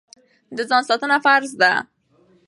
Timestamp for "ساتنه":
0.89-1.17